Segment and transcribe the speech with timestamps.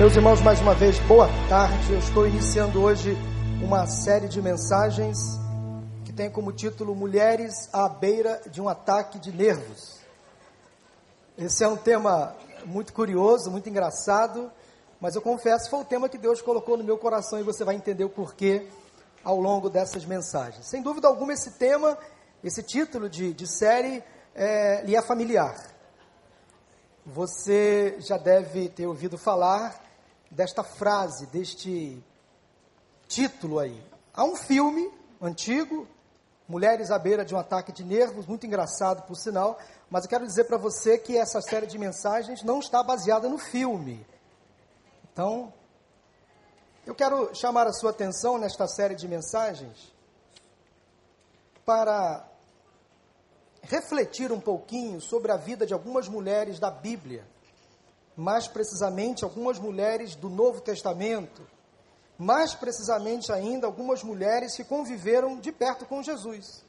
[0.00, 1.92] Meus irmãos, mais uma vez, boa tarde.
[1.92, 3.14] Eu estou iniciando hoje
[3.62, 5.18] uma série de mensagens
[6.06, 9.98] que tem como título Mulheres à beira de um ataque de nervos.
[11.36, 12.34] Esse é um tema
[12.64, 14.50] muito curioso, muito engraçado,
[14.98, 17.74] mas eu confesso foi o tema que Deus colocou no meu coração e você vai
[17.74, 18.66] entender o porquê
[19.22, 20.66] ao longo dessas mensagens.
[20.66, 21.98] Sem dúvida alguma, esse tema,
[22.42, 24.02] esse título de, de série,
[24.34, 25.54] é, lhe é familiar.
[27.04, 29.89] Você já deve ter ouvido falar
[30.30, 32.02] desta frase, deste
[33.08, 33.82] título aí.
[34.14, 35.88] Há um filme antigo,
[36.50, 39.56] Mulheres à beira de um ataque de nervos, muito engraçado por sinal,
[39.88, 43.38] mas eu quero dizer para você que essa série de mensagens não está baseada no
[43.38, 44.04] filme.
[45.12, 45.52] Então,
[46.84, 49.94] eu quero chamar a sua atenção nesta série de mensagens
[51.64, 52.28] para
[53.62, 57.24] refletir um pouquinho sobre a vida de algumas mulheres da Bíblia
[58.20, 61.40] mais precisamente algumas mulheres do Novo Testamento,
[62.18, 66.62] mais precisamente ainda algumas mulheres que conviveram de perto com Jesus.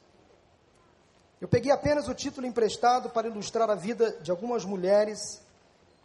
[1.38, 5.42] Eu peguei apenas o título emprestado para ilustrar a vida de algumas mulheres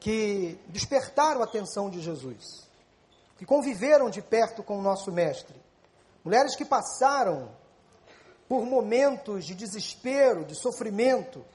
[0.01, 2.67] que despertaram a atenção de Jesus,
[3.37, 5.55] que conviveram de perto com o nosso Mestre.
[6.25, 7.49] Mulheres que passaram
[8.49, 11.45] por momentos de desespero, de sofrimento,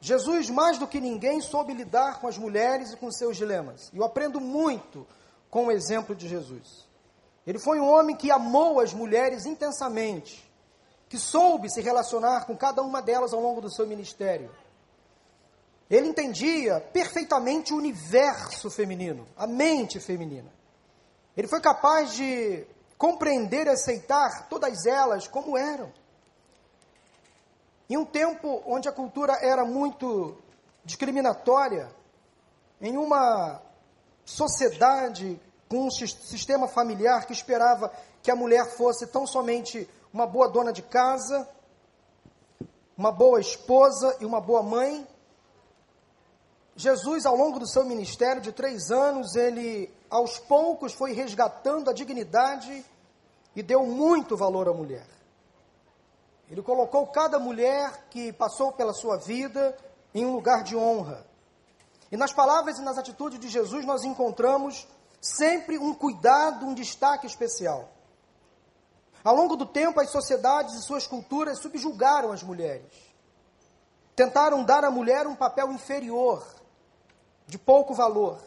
[0.00, 3.90] Jesus, mais do que ninguém, soube lidar com as mulheres e com seus dilemas.
[3.92, 5.06] E eu aprendo muito
[5.50, 6.86] com o exemplo de Jesus.
[7.46, 10.48] Ele foi um homem que amou as mulheres intensamente,
[11.08, 14.50] que soube se relacionar com cada uma delas ao longo do seu ministério.
[15.90, 20.52] Ele entendia perfeitamente o universo feminino, a mente feminina.
[21.34, 22.66] Ele foi capaz de
[22.98, 25.90] compreender e aceitar todas elas como eram.
[27.88, 30.36] Em um tempo onde a cultura era muito
[30.84, 31.90] discriminatória,
[32.80, 33.60] em uma
[34.24, 40.48] sociedade com um sistema familiar que esperava que a mulher fosse tão somente uma boa
[40.48, 41.48] dona de casa,
[42.96, 45.06] uma boa esposa e uma boa mãe,
[46.78, 51.92] Jesus, ao longo do seu ministério de três anos, ele aos poucos foi resgatando a
[51.92, 52.84] dignidade
[53.56, 55.17] e deu muito valor à mulher.
[56.50, 59.76] Ele colocou cada mulher que passou pela sua vida
[60.14, 61.26] em um lugar de honra.
[62.10, 64.86] E nas palavras e nas atitudes de Jesus nós encontramos
[65.20, 67.90] sempre um cuidado, um destaque especial.
[69.22, 72.92] Ao longo do tempo, as sociedades e suas culturas subjugaram as mulheres.
[74.16, 76.46] Tentaram dar à mulher um papel inferior,
[77.46, 78.40] de pouco valor.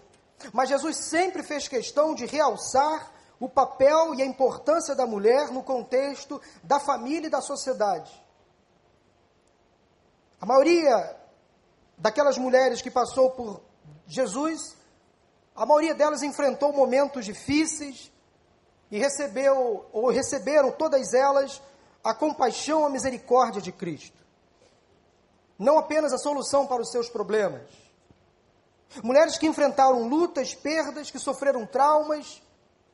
[0.51, 5.63] Mas Jesus sempre fez questão de realçar o papel e a importância da mulher no
[5.63, 8.23] contexto da família e da sociedade.
[10.39, 11.17] A maioria
[11.97, 13.59] daquelas mulheres que passou por
[14.05, 14.77] Jesus,
[15.55, 18.11] a maioria delas enfrentou momentos difíceis
[18.91, 21.59] e recebeu ou receberam todas elas
[22.03, 24.19] a compaixão, a misericórdia de Cristo.
[25.57, 27.63] Não apenas a solução para os seus problemas.
[29.03, 32.39] Mulheres que enfrentaram lutas, perdas, que sofreram traumas,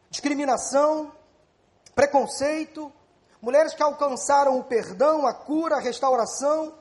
[0.09, 1.11] discriminação,
[1.93, 2.91] preconceito,
[3.41, 6.73] mulheres que alcançaram o perdão, a cura, a restauração,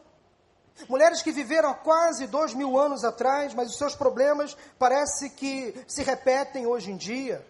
[0.89, 5.75] mulheres que viveram há quase dois mil anos atrás, mas os seus problemas parece que
[5.87, 7.47] se repetem hoje em dia.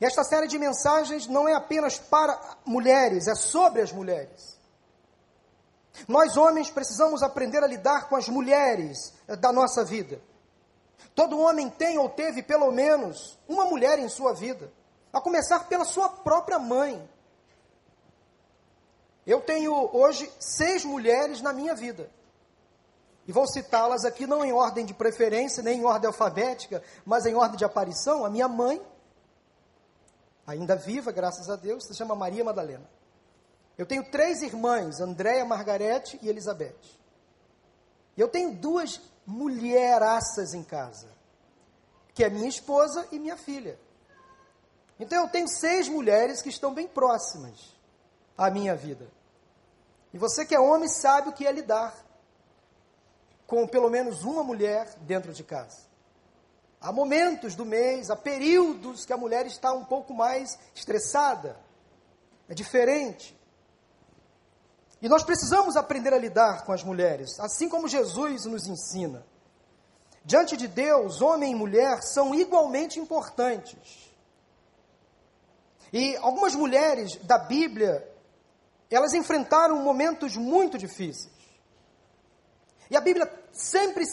[0.00, 4.58] E esta série de mensagens não é apenas para mulheres, é sobre as mulheres.
[6.06, 10.20] Nós, homens, precisamos aprender a lidar com as mulheres da nossa vida.
[11.14, 14.72] Todo homem tem ou teve pelo menos uma mulher em sua vida,
[15.12, 17.08] a começar pela sua própria mãe.
[19.26, 22.10] Eu tenho hoje seis mulheres na minha vida.
[23.26, 27.34] E vou citá-las aqui não em ordem de preferência, nem em ordem alfabética, mas em
[27.34, 28.24] ordem de aparição.
[28.24, 28.80] A minha mãe,
[30.46, 32.88] ainda viva, graças a Deus, se chama Maria Madalena.
[33.76, 36.98] Eu tenho três irmãs, Andréia, Margarete e Elizabeth.
[38.16, 41.08] E eu tenho duas mulheraças em casa,
[42.14, 43.78] que é minha esposa e minha filha.
[44.98, 47.74] Então eu tenho seis mulheres que estão bem próximas
[48.36, 49.10] à minha vida.
[50.12, 51.94] E você que é homem sabe o que é lidar
[53.46, 55.90] com pelo menos uma mulher dentro de casa.
[56.80, 61.56] Há momentos do mês, há períodos que a mulher está um pouco mais estressada.
[62.48, 63.36] É diferente.
[65.02, 69.24] E nós precisamos aprender a lidar com as mulheres, assim como Jesus nos ensina.
[70.24, 74.10] Diante de Deus, homem e mulher são igualmente importantes.
[75.92, 78.06] E algumas mulheres da Bíblia,
[78.90, 81.32] elas enfrentaram momentos muito difíceis.
[82.90, 84.04] E a Bíblia sempre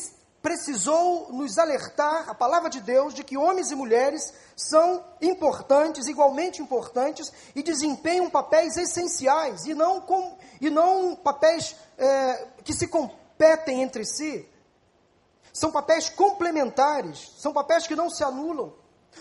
[0.48, 6.62] precisou nos alertar, a palavra de Deus, de que homens e mulheres são importantes, igualmente
[6.62, 13.84] importantes, e desempenham papéis essenciais, e não, com, e não papéis é, que se competem
[13.84, 14.48] entre si.
[15.52, 18.74] São papéis complementares, são papéis que não se anulam.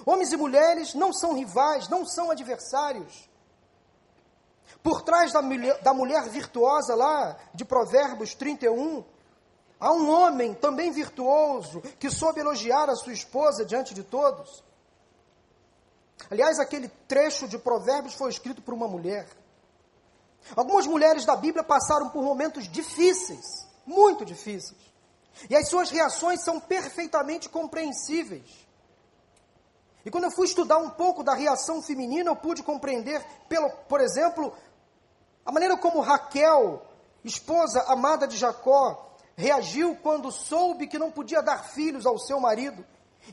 [0.04, 3.28] Homens e mulheres não são rivais, não são adversários.
[4.80, 9.04] Por trás da mulher, da mulher virtuosa lá de Provérbios 31,
[9.78, 14.64] há um homem também virtuoso que soube elogiar a sua esposa diante de todos.
[16.30, 19.28] Aliás, aquele trecho de Provérbios foi escrito por uma mulher.
[20.54, 24.80] Algumas mulheres da Bíblia passaram por momentos difíceis, muito difíceis.
[25.50, 28.66] E as suas reações são perfeitamente compreensíveis.
[30.04, 34.00] E quando eu fui estudar um pouco da reação feminina, eu pude compreender, pelo, por
[34.00, 34.54] exemplo,
[35.44, 36.80] a maneira como Raquel,
[37.24, 39.05] esposa amada de Jacó,
[39.36, 42.84] reagiu quando soube que não podia dar filhos ao seu marido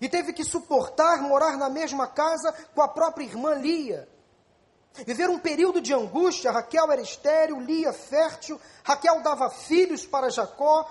[0.01, 4.07] e teve que suportar morar na mesma casa com a própria irmã Lia.
[5.05, 10.87] Viver um período de angústia, Raquel era estéril, Lia fértil, Raquel dava filhos para Jacó,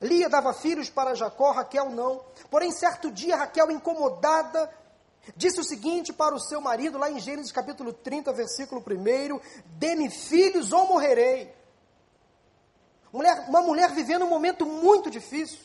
[0.00, 2.22] Lia dava filhos para Jacó, Raquel não.
[2.50, 4.70] Porém, certo dia, Raquel, incomodada,
[5.36, 9.40] disse o seguinte para o seu marido, lá em Gênesis capítulo 30, versículo 1:
[9.78, 11.59] Dê-me filhos ou morrerei.
[13.12, 15.58] Mulher, uma mulher vivendo um momento muito difícil.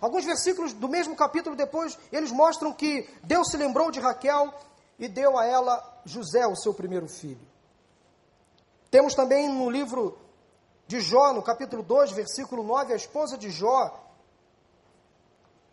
[0.00, 4.52] Alguns versículos do mesmo capítulo depois, eles mostram que Deus se lembrou de Raquel
[4.98, 7.46] e deu a ela José, o seu primeiro filho.
[8.90, 10.18] Temos também no livro
[10.86, 13.98] de Jó, no capítulo 2, versículo 9, a esposa de Jó,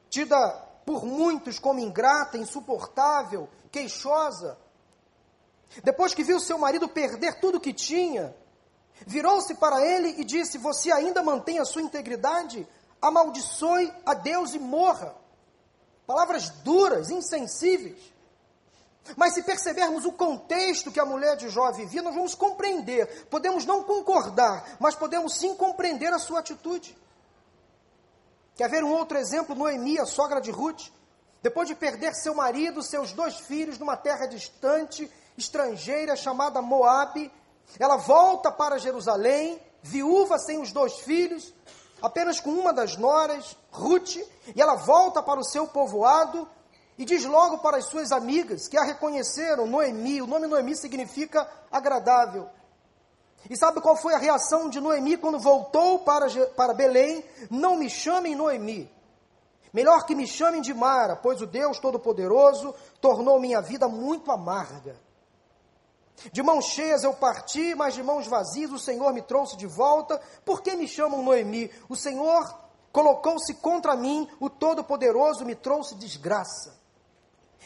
[0.10, 0.38] tida
[0.86, 4.57] por muitos como ingrata, insuportável, queixosa.
[5.84, 8.36] Depois que viu seu marido perder tudo o que tinha,
[9.06, 12.68] virou-se para ele e disse: Você ainda mantém a sua integridade?
[13.01, 15.16] Amaldiçoe a Deus e morra.
[16.06, 18.00] Palavras duras, insensíveis.
[19.16, 23.25] Mas se percebermos o contexto que a mulher de Jó vivia, nós vamos compreender.
[23.30, 26.95] Podemos não concordar, mas podemos sim compreender a sua atitude.
[28.56, 29.56] Quer ver um outro exemplo?
[29.56, 30.92] Noemi, a sogra de Ruth.
[31.42, 37.31] Depois de perder seu marido, seus dois filhos numa terra distante, estrangeira, chamada Moabe,
[37.77, 41.54] ela volta para Jerusalém, viúva sem os dois filhos,
[42.01, 44.16] apenas com uma das noras, Ruth,
[44.56, 46.48] e ela volta para o seu povoado,
[46.98, 51.48] e diz logo para as suas amigas que a reconheceram, Noemi, o nome Noemi significa
[51.71, 52.50] agradável.
[53.50, 56.27] E sabe qual foi a reação de Noemi quando voltou para,
[56.57, 57.24] para Belém?
[57.50, 58.92] Não me chamem Noemi.
[59.71, 64.95] Melhor que me chamem de Mara, pois o Deus Todo-Poderoso tornou minha vida muito amarga.
[66.31, 70.19] De mãos cheias eu parti, mas de mãos vazias o Senhor me trouxe de volta.
[70.44, 71.71] Por que me chamam Noemi?
[71.88, 72.54] O Senhor
[72.92, 76.77] colocou-se contra mim, o Todo-Poderoso me trouxe desgraça.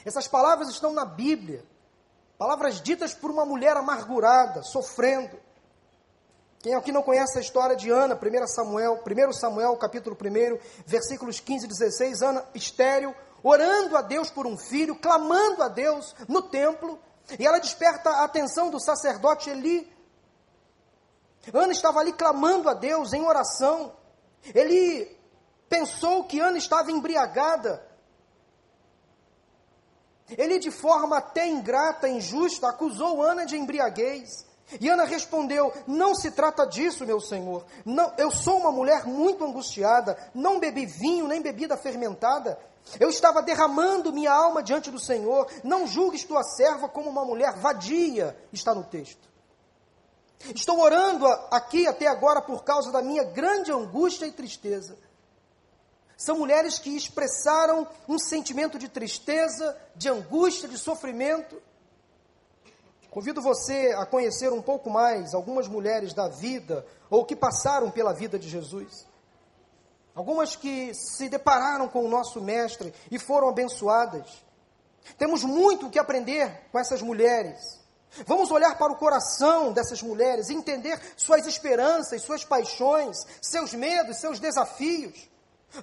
[0.05, 1.65] Essas palavras estão na Bíblia.
[2.37, 5.39] Palavras ditas por uma mulher amargurada, sofrendo.
[6.59, 11.39] Quem aqui não conhece a história de Ana, 1 Samuel, 1 Samuel, capítulo 1, versículos
[11.39, 13.13] 15 e 16, Ana estéril,
[13.43, 16.97] orando a Deus por um filho, clamando a Deus no templo,
[17.39, 19.91] e ela desperta a atenção do sacerdote Eli.
[21.53, 23.93] Ana estava ali clamando a Deus em oração.
[24.53, 25.17] Ele
[25.69, 27.83] pensou que Ana estava embriagada,
[30.37, 34.45] ele, de forma até ingrata, injusta, acusou Ana de embriaguez.
[34.79, 37.65] E Ana respondeu: Não se trata disso, meu senhor.
[37.85, 40.17] Não, eu sou uma mulher muito angustiada.
[40.33, 42.57] Não bebi vinho nem bebida fermentada.
[42.99, 45.49] Eu estava derramando minha alma diante do Senhor.
[45.63, 49.31] Não julgues tua serva como uma mulher vadia, está no texto.
[50.53, 54.97] Estou orando aqui até agora por causa da minha grande angústia e tristeza.
[56.17, 61.61] São mulheres que expressaram um sentimento de tristeza, de angústia, de sofrimento.
[63.09, 68.13] Convido você a conhecer um pouco mais algumas mulheres da vida ou que passaram pela
[68.13, 69.05] vida de Jesus.
[70.15, 74.43] Algumas que se depararam com o nosso Mestre e foram abençoadas.
[75.17, 77.81] Temos muito o que aprender com essas mulheres.
[78.27, 84.39] Vamos olhar para o coração dessas mulheres, entender suas esperanças, suas paixões, seus medos, seus
[84.39, 85.29] desafios.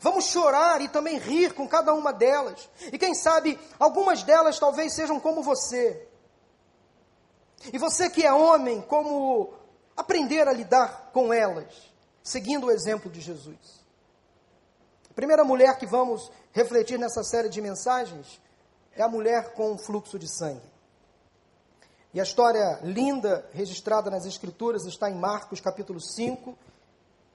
[0.00, 2.68] Vamos chorar e também rir com cada uma delas.
[2.92, 6.06] E quem sabe, algumas delas talvez sejam como você.
[7.72, 9.52] E você que é homem, como
[9.96, 11.74] aprender a lidar com elas,
[12.22, 13.80] seguindo o exemplo de Jesus.
[15.10, 18.40] A primeira mulher que vamos refletir nessa série de mensagens
[18.94, 20.70] é a mulher com fluxo de sangue.
[22.14, 26.56] E a história linda registrada nas Escrituras está em Marcos capítulo 5,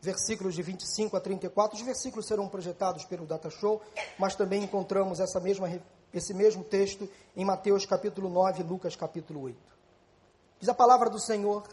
[0.02, 1.78] versículos de 25 a 34.
[1.78, 3.82] Os versículos serão projetados pelo Data Show,
[4.18, 5.70] mas também encontramos essa mesma,
[6.14, 9.58] esse mesmo texto em Mateus capítulo 9 e Lucas capítulo 8.
[10.60, 11.68] Diz a palavra do Senhor,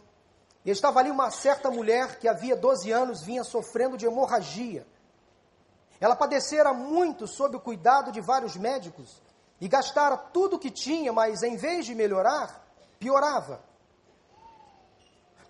[0.64, 4.86] e estava ali uma certa mulher que havia 12 anos vinha sofrendo de hemorragia.
[6.02, 9.22] Ela padecera muito sob o cuidado de vários médicos
[9.60, 12.66] e gastara tudo o que tinha, mas em vez de melhorar,
[12.98, 13.62] piorava.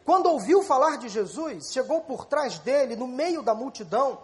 [0.05, 4.19] Quando ouviu falar de Jesus, chegou por trás dele, no meio da multidão,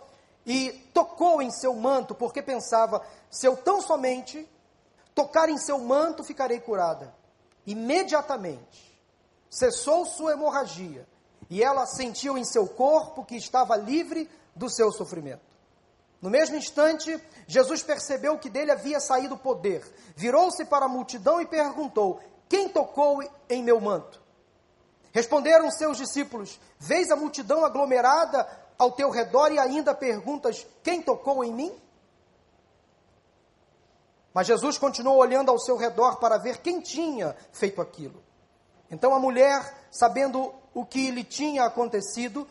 [0.44, 4.46] e tocou em seu manto, porque pensava: se eu tão somente
[5.14, 7.14] tocar em seu manto, ficarei curada.
[7.66, 9.00] Imediatamente
[9.48, 11.08] cessou sua hemorragia,
[11.48, 15.47] e ela sentiu em seu corpo que estava livre do seu sofrimento.
[16.20, 19.84] No mesmo instante, Jesus percebeu que dele havia saído poder,
[20.16, 24.20] virou-se para a multidão e perguntou: Quem tocou em meu manto?
[25.12, 28.46] Responderam seus discípulos: Vês a multidão aglomerada
[28.76, 31.72] ao teu redor e ainda perguntas: Quem tocou em mim?
[34.34, 38.22] Mas Jesus continuou olhando ao seu redor para ver quem tinha feito aquilo.
[38.90, 42.46] Então a mulher, sabendo o que lhe tinha acontecido,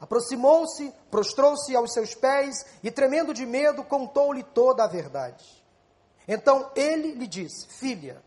[0.00, 5.44] aproximou-se, prostrou-se aos seus pés e, tremendo de medo, contou-lhe toda a verdade.
[6.26, 8.22] Então ele lhe disse: Filha,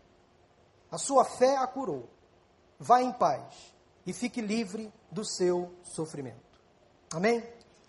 [0.90, 2.08] a sua fé a curou.
[2.78, 3.72] Vá em paz
[4.04, 6.60] e fique livre do seu sofrimento.
[7.14, 7.42] Amém?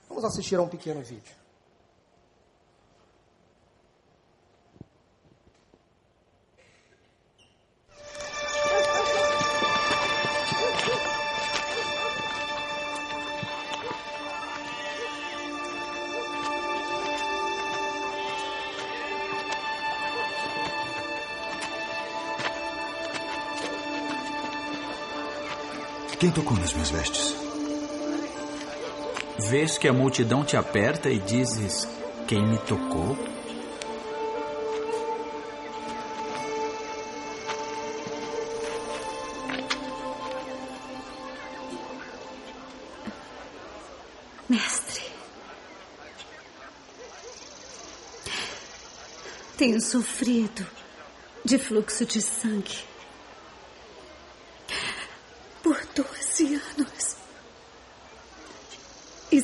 [0.07, 1.42] Vamos assistir a um pequeno vídeo.
[26.23, 27.35] Quem tocou nas minhas vestes?
[29.49, 31.85] Vês que a multidão te aperta e dizes:
[32.25, 33.17] Quem me tocou?
[44.47, 45.01] Mestre,
[49.57, 50.65] tenho sofrido
[51.43, 52.92] de fluxo de sangue.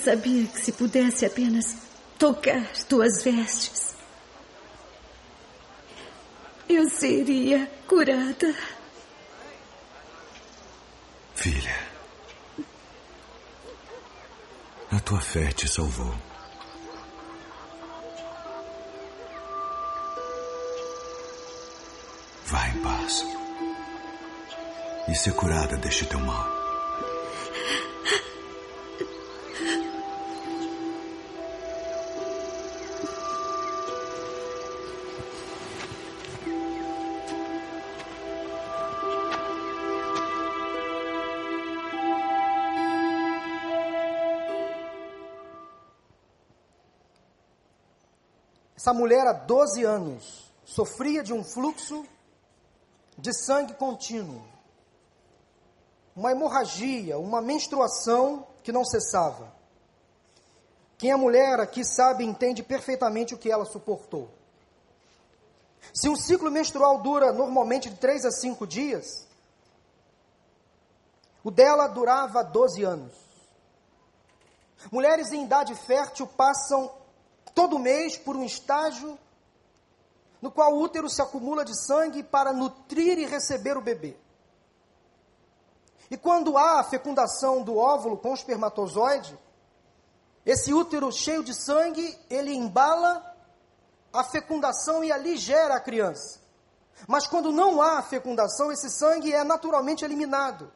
[0.10, 1.76] Sabia que se pudesse apenas
[2.18, 3.96] tocar tuas vestes,
[6.68, 8.56] eu seria curada.
[11.36, 11.78] Filha,
[14.92, 16.14] a tua fé te salvou.
[22.46, 23.26] Vá em paz
[25.08, 26.59] e ser curada deste teu mal.
[48.80, 52.06] Essa mulher, há 12 anos, sofria de um fluxo
[53.18, 54.42] de sangue contínuo,
[56.16, 59.54] uma hemorragia, uma menstruação que não cessava.
[60.98, 64.30] Quem é mulher aqui sabe e entende perfeitamente o que ela suportou.
[65.94, 69.28] Se um ciclo menstrual dura normalmente de 3 a 5 dias,
[71.44, 73.14] o dela durava 12 anos.
[74.90, 76.98] Mulheres em idade fértil passam
[77.54, 79.18] todo mês por um estágio
[80.42, 84.16] no qual o útero se acumula de sangue para nutrir e receber o bebê.
[86.10, 89.38] E quando há a fecundação do óvulo com espermatozoide,
[90.46, 93.36] esse útero cheio de sangue, ele embala
[94.12, 96.40] a fecundação e ali gera a criança.
[97.08, 100.72] Mas quando não há fecundação, esse sangue é naturalmente eliminado.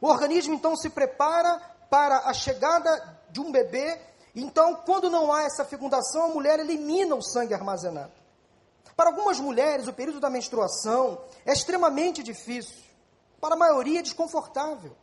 [0.00, 1.58] O organismo então se prepara
[1.90, 4.00] para a chegada de um bebê
[4.42, 8.12] então, quando não há essa fecundação, a mulher elimina o sangue armazenado.
[8.96, 12.82] Para algumas mulheres, o período da menstruação é extremamente difícil.
[13.40, 14.96] Para a maioria, é desconfortável.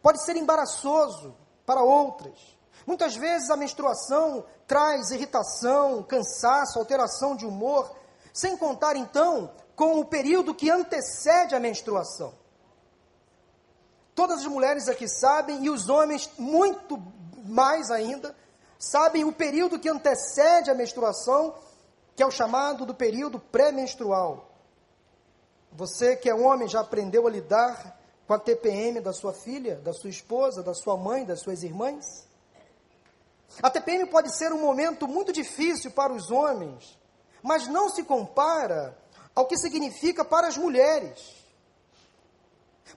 [0.00, 1.34] Pode ser embaraçoso
[1.66, 2.38] para outras.
[2.86, 7.90] Muitas vezes a menstruação traz irritação, cansaço, alteração de humor,
[8.32, 12.32] sem contar então com o período que antecede a menstruação.
[14.14, 16.96] Todas as mulheres aqui sabem, e os homens muito
[17.44, 18.34] mais ainda,
[18.78, 21.54] sabem o período que antecede a menstruação,
[22.16, 24.50] que é o chamado do período pré-menstrual.
[25.72, 29.92] Você que é homem já aprendeu a lidar com a TPM da sua filha, da
[29.92, 32.04] sua esposa, da sua mãe, das suas irmãs?
[33.62, 36.98] A TPM pode ser um momento muito difícil para os homens,
[37.42, 38.96] mas não se compara
[39.34, 41.41] ao que significa para as mulheres.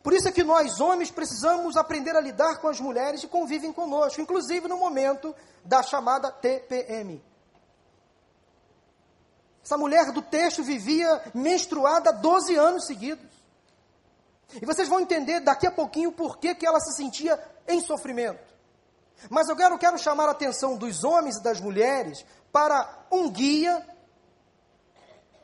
[0.01, 3.73] Por isso é que nós, homens, precisamos aprender a lidar com as mulheres que convivem
[3.73, 7.23] conosco, inclusive no momento da chamada TPM.
[9.63, 13.25] Essa mulher do texto vivia menstruada 12 anos seguidos.
[14.61, 18.53] E vocês vão entender daqui a pouquinho por que, que ela se sentia em sofrimento.
[19.29, 23.83] Mas eu quero, quero chamar a atenção dos homens e das mulheres para um guia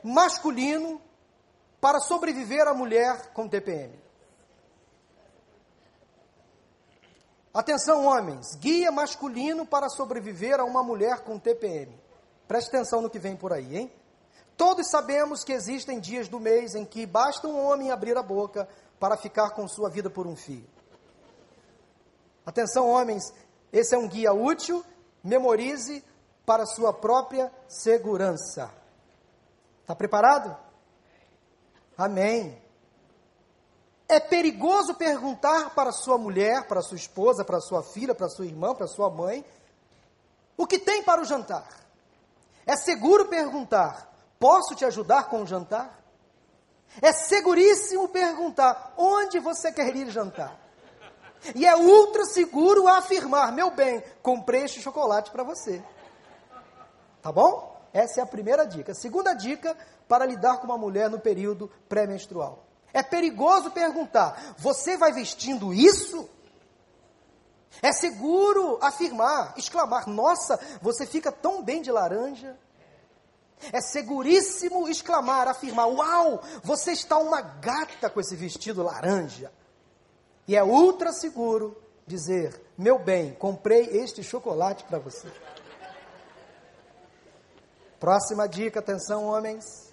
[0.03, 1.01] masculino
[1.79, 3.99] para sobreviver à mulher com TPM.
[7.53, 11.93] Atenção, homens, guia masculino para sobreviver a uma mulher com TPM.
[12.47, 13.93] Preste atenção no que vem por aí, hein?
[14.55, 18.69] Todos sabemos que existem dias do mês em que basta um homem abrir a boca
[18.99, 20.65] para ficar com sua vida por um fio.
[22.45, 23.33] Atenção, homens,
[23.73, 24.83] esse é um guia útil,
[25.23, 26.03] memorize
[26.45, 28.71] para sua própria segurança.
[29.81, 30.55] Está preparado?
[31.97, 32.61] Amém.
[34.11, 38.75] É perigoso perguntar para sua mulher, para sua esposa, para sua filha, para sua irmã,
[38.75, 39.45] para sua mãe,
[40.57, 41.65] o que tem para o jantar.
[42.65, 45.97] É seguro perguntar: posso te ajudar com o jantar?
[47.01, 50.59] É seguríssimo perguntar: onde você quer ir jantar?
[51.55, 55.81] E é ultra seguro afirmar: meu bem, comprei este chocolate para você.
[57.21, 57.81] Tá bom?
[57.93, 58.93] Essa é a primeira dica.
[58.93, 59.73] Segunda dica
[60.05, 62.70] para lidar com uma mulher no período pré-menstrual.
[62.93, 66.29] É perigoso perguntar: você vai vestindo isso?
[67.81, 72.57] É seguro afirmar, exclamar: nossa, você fica tão bem de laranja.
[73.71, 79.51] É seguríssimo exclamar, afirmar: uau, você está uma gata com esse vestido laranja.
[80.47, 85.31] E é ultra seguro dizer: meu bem, comprei este chocolate para você.
[87.99, 89.90] Próxima dica, atenção, homens.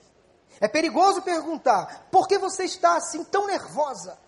[0.61, 4.19] É perigoso perguntar: por que você está assim tão nervosa?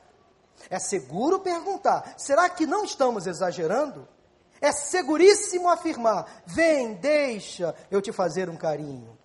[0.68, 4.06] É seguro perguntar: será que não estamos exagerando?
[4.60, 9.18] É seguríssimo afirmar: vem, deixa eu te fazer um carinho.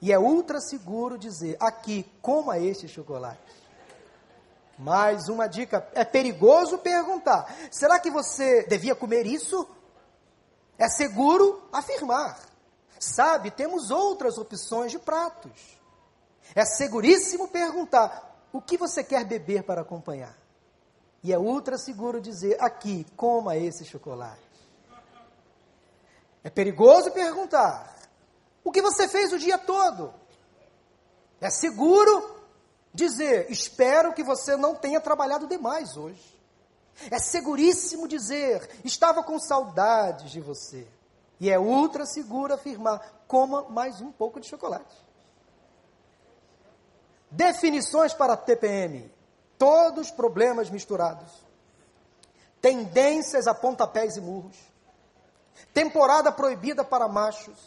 [0.00, 3.40] E é ultra seguro dizer: aqui, coma este chocolate.
[4.78, 9.66] Mais uma dica: é perigoso perguntar: será que você devia comer isso?
[10.76, 12.38] É seguro afirmar:
[12.98, 15.81] sabe, temos outras opções de pratos.
[16.54, 20.36] É seguríssimo perguntar: o que você quer beber para acompanhar?
[21.22, 24.40] E é ultra seguro dizer: aqui, coma esse chocolate.
[26.44, 27.96] É perigoso perguntar:
[28.64, 30.12] o que você fez o dia todo?
[31.40, 32.40] É seguro
[32.92, 36.38] dizer: espero que você não tenha trabalhado demais hoje.
[37.10, 40.86] É seguríssimo dizer: estava com saudades de você.
[41.40, 45.11] E é ultra seguro afirmar: coma mais um pouco de chocolate.
[47.32, 49.10] Definições para TPM:
[49.58, 51.30] todos problemas misturados.
[52.60, 54.56] Tendências a pontapés e murros.
[55.72, 57.58] Temporada proibida para machos.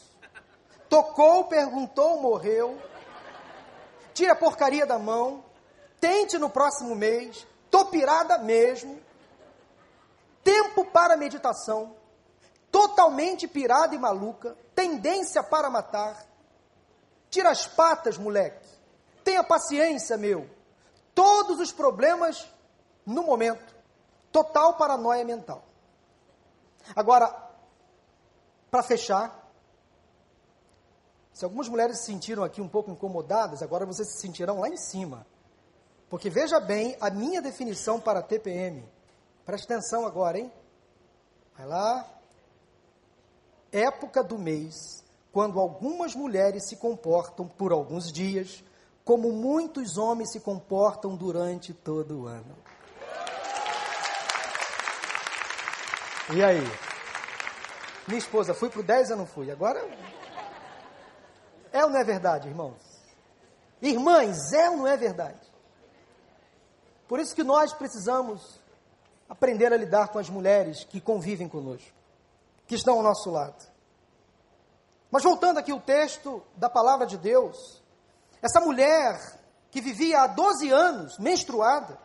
[0.88, 2.80] Tocou, perguntou, morreu.
[4.14, 5.44] Tira a porcaria da mão.
[6.00, 7.46] Tente no próximo mês.
[7.72, 9.02] Tô pirada mesmo.
[10.44, 11.96] Tempo para meditação.
[12.72, 14.56] Totalmente pirada e maluca.
[14.76, 16.24] Tendência para matar.
[17.32, 18.65] Tira as patas, moleque.
[19.26, 20.48] Tenha paciência, meu.
[21.16, 22.48] Todos os problemas
[23.04, 23.76] no momento.
[24.32, 25.64] Total paranoia mental.
[26.96, 27.36] Agora,
[28.70, 29.50] para fechar,
[31.34, 34.78] se algumas mulheres se sentiram aqui um pouco incomodadas, agora vocês se sentirão lá em
[34.78, 35.26] cima.
[36.08, 38.88] Porque veja bem a minha definição para TPM.
[39.44, 40.54] Preste atenção agora, hein?
[41.58, 42.08] Vai lá.
[43.72, 48.64] Época do mês, quando algumas mulheres se comportam por alguns dias
[49.06, 52.58] como muitos homens se comportam durante todo o ano.
[56.34, 56.64] E aí?
[58.08, 59.52] Minha esposa, fui pro 10 ou não fui?
[59.52, 59.80] Agora.
[61.72, 62.82] É ou não é verdade, irmãos?
[63.80, 65.40] Irmãs, é ou não é verdade?
[67.08, 68.60] Por isso que nós precisamos
[69.30, 71.94] aprender a lidar com as mulheres que convivem conosco,
[72.66, 73.68] que estão ao nosso lado.
[75.12, 77.85] Mas voltando aqui ao texto da palavra de Deus,
[78.46, 79.20] essa mulher
[79.72, 81.98] que vivia há 12 anos menstruada,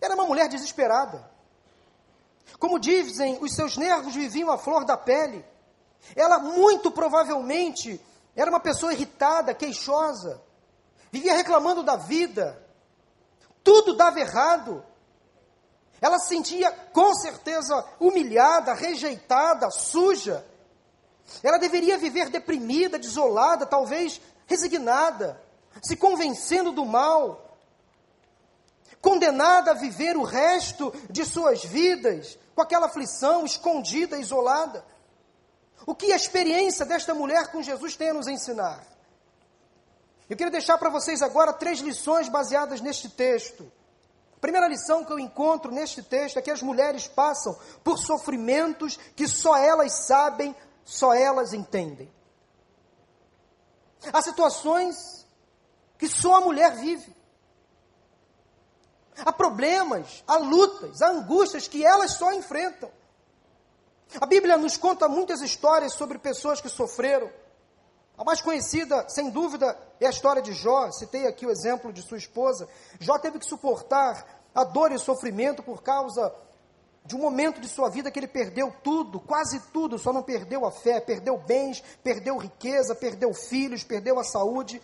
[0.00, 1.30] era uma mulher desesperada.
[2.58, 5.44] Como dizem, os seus nervos viviam à flor da pele.
[6.16, 8.00] Ela muito provavelmente
[8.34, 10.42] era uma pessoa irritada, queixosa,
[11.12, 12.60] vivia reclamando da vida.
[13.62, 14.84] Tudo dava errado.
[16.00, 20.44] Ela se sentia com certeza humilhada, rejeitada, suja.
[21.42, 25.40] Ela deveria viver deprimida, desolada, talvez resignada,
[25.82, 27.58] se convencendo do mal,
[29.00, 34.84] condenada a viver o resto de suas vidas com aquela aflição, escondida, isolada.
[35.86, 38.82] O que a experiência desta mulher com Jesus tem a nos ensinar?
[40.28, 43.70] Eu quero deixar para vocês agora três lições baseadas neste texto.
[44.36, 48.98] A primeira lição que eu encontro neste texto é que as mulheres passam por sofrimentos
[49.14, 52.10] que só elas sabem, só elas entendem.
[54.12, 55.23] Há situações
[55.98, 57.14] que só a mulher vive.
[59.24, 62.90] Há problemas, há lutas, há angústias que elas só enfrentam.
[64.20, 67.30] A Bíblia nos conta muitas histórias sobre pessoas que sofreram.
[68.16, 70.90] A mais conhecida, sem dúvida, é a história de Jó.
[70.92, 72.68] Citei aqui o exemplo de sua esposa.
[73.00, 76.32] Jó teve que suportar a dor e o sofrimento por causa
[77.04, 80.64] de um momento de sua vida que ele perdeu tudo, quase tudo, só não perdeu
[80.64, 84.80] a fé, perdeu bens, perdeu riqueza, perdeu filhos, perdeu a saúde.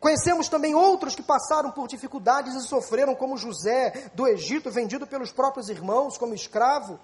[0.00, 5.32] Conhecemos também outros que passaram por dificuldades e sofreram, como José do Egito, vendido pelos
[5.32, 6.98] próprios irmãos como escravo,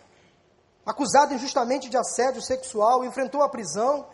[0.84, 4.06] acusado injustamente de assédio sexual, enfrentou a prisão.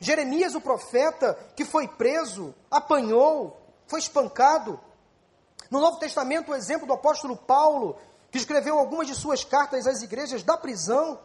[0.00, 4.78] Jeremias, o profeta, que foi preso, apanhou, foi espancado.
[5.70, 7.96] No Novo Testamento, o exemplo do apóstolo Paulo,
[8.30, 11.18] que escreveu algumas de suas cartas às igrejas da prisão.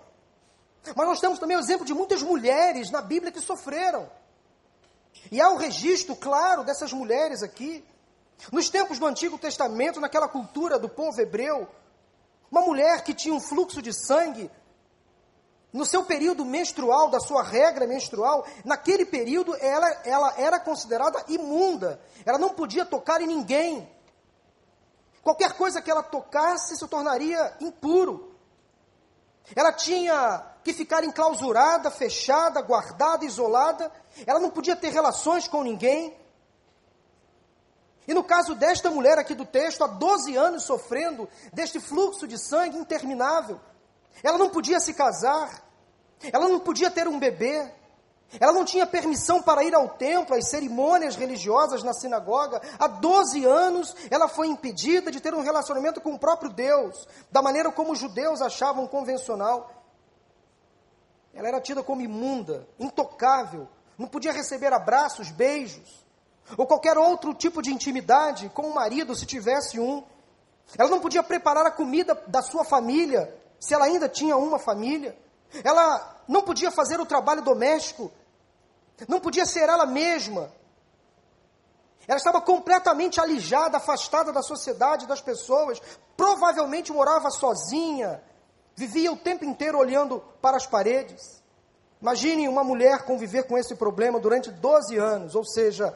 [0.95, 4.09] Mas nós temos também o exemplo de muitas mulheres na Bíblia que sofreram.
[5.31, 7.83] E há um registro claro dessas mulheres aqui.
[8.51, 11.67] Nos tempos do Antigo Testamento, naquela cultura do povo hebreu,
[12.51, 14.49] uma mulher que tinha um fluxo de sangue
[15.73, 21.99] no seu período menstrual, da sua regra menstrual, naquele período ela, ela era considerada imunda.
[22.25, 23.87] Ela não podia tocar em ninguém.
[25.21, 28.33] Qualquer coisa que ela tocasse se tornaria impuro.
[29.55, 33.89] Ela tinha que ficar enclausurada, fechada, guardada, isolada.
[34.25, 36.13] Ela não podia ter relações com ninguém.
[38.05, 42.37] E no caso desta mulher aqui do texto, há 12 anos sofrendo deste fluxo de
[42.37, 43.59] sangue interminável,
[44.21, 45.63] ela não podia se casar,
[46.33, 47.71] ela não podia ter um bebê.
[48.41, 52.61] Ela não tinha permissão para ir ao templo, às cerimônias religiosas na sinagoga.
[52.77, 57.41] Há 12 anos ela foi impedida de ter um relacionamento com o próprio Deus, da
[57.41, 59.76] maneira como os judeus achavam convencional.
[61.37, 66.03] Ela era tida como imunda, intocável, não podia receber abraços, beijos,
[66.57, 70.03] ou qualquer outro tipo de intimidade com o marido, se tivesse um.
[70.75, 75.15] Ela não podia preparar a comida da sua família, se ela ainda tinha uma família.
[75.63, 78.11] Ela não podia fazer o trabalho doméstico,
[79.07, 80.51] não podia ser ela mesma.
[82.07, 85.79] Ela estava completamente alijada, afastada da sociedade, das pessoas.
[86.15, 88.23] Provavelmente morava sozinha,
[88.77, 91.41] vivia o tempo inteiro olhando para as paredes.
[91.99, 95.91] Imagine uma mulher conviver com esse problema durante 12 anos, ou seja,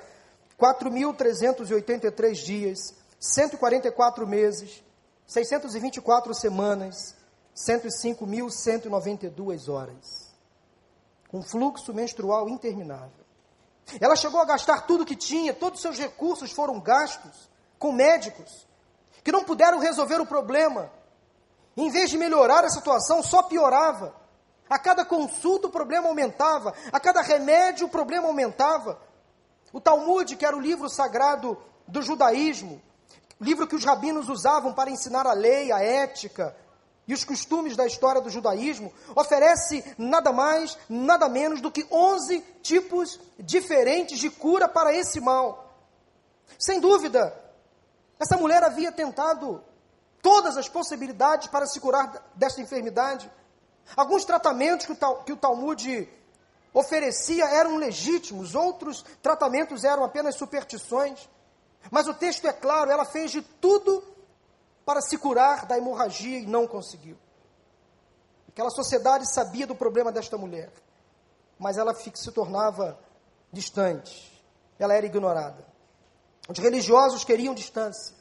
[0.60, 4.84] 4.383 dias, 144 meses,
[5.28, 7.16] 624 semanas,
[7.56, 10.32] 105.192 horas.
[11.28, 13.22] Com fluxo menstrual interminável.
[14.00, 18.66] Ela chegou a gastar tudo que tinha, todos os seus recursos foram gastos com médicos
[19.24, 20.92] que não puderam resolver o problema.
[21.76, 24.16] Em vez de melhorar a situação, só piorava.
[24.70, 29.00] A cada consulta o problema aumentava, a cada remédio o problema aumentava.
[29.74, 31.58] O Talmud, que era o livro sagrado
[31.88, 32.82] do judaísmo,
[33.40, 36.56] livro que os rabinos usavam para ensinar a lei, a ética,
[37.08, 42.40] e os costumes da história do judaísmo, oferece nada mais, nada menos do que 11
[42.62, 45.76] tipos diferentes de cura para esse mal.
[46.58, 47.38] Sem dúvida,
[48.20, 49.64] essa mulher havia tentado
[50.22, 53.32] todas as possibilidades para se curar desta enfermidade.
[53.96, 56.10] Alguns tratamentos que o, que o Talmud
[56.74, 61.30] oferecia eram legítimos, outros tratamentos eram apenas superstições.
[61.90, 64.04] Mas o texto é claro, ela fez de tudo
[64.86, 67.18] para se curar da hemorragia e não conseguiu.
[68.48, 70.72] Aquela sociedade sabia do problema desta mulher,
[71.58, 73.00] mas ela se tornava
[73.52, 74.44] distante,
[74.78, 75.66] ela era ignorada.
[76.50, 78.21] Os religiosos queriam distância.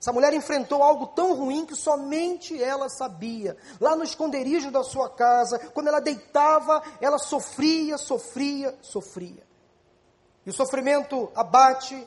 [0.00, 3.56] Essa mulher enfrentou algo tão ruim que somente ela sabia.
[3.80, 9.42] Lá no esconderijo da sua casa, quando ela deitava, ela sofria, sofria, sofria.
[10.46, 12.06] E o sofrimento abate,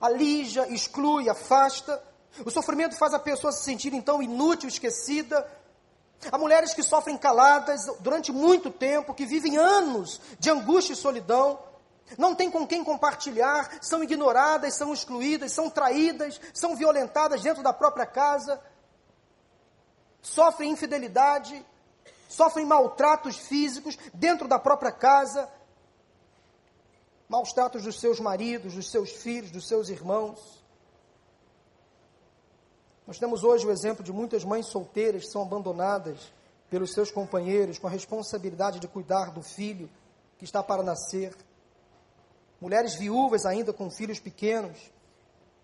[0.00, 2.00] alija, exclui, afasta,
[2.44, 5.46] o sofrimento faz a pessoa se sentir então inútil, esquecida.
[6.30, 11.58] Há mulheres que sofrem caladas durante muito tempo, que vivem anos de angústia e solidão,
[12.18, 17.72] não têm com quem compartilhar, são ignoradas, são excluídas, são traídas, são violentadas dentro da
[17.72, 18.60] própria casa.
[20.20, 21.64] sofrem infidelidade,
[22.28, 25.48] sofrem maltratos físicos dentro da própria casa,
[27.28, 30.62] maus tratos dos seus maridos, dos seus filhos, dos seus irmãos.
[33.06, 36.32] Nós temos hoje o exemplo de muitas mães solteiras que são abandonadas
[36.70, 39.90] pelos seus companheiros com a responsabilidade de cuidar do filho
[40.38, 41.34] que está para nascer.
[42.62, 44.78] Mulheres viúvas ainda com filhos pequenos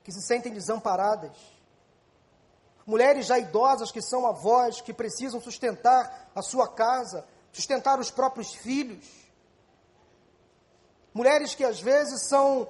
[0.02, 1.30] que se sentem desamparadas.
[2.84, 8.52] Mulheres já idosas que são avós, que precisam sustentar a sua casa, sustentar os próprios
[8.52, 9.06] filhos.
[11.14, 12.68] Mulheres que às vezes são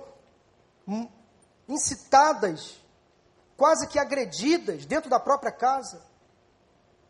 [1.66, 2.78] incitadas,
[3.56, 6.02] quase que agredidas dentro da própria casa.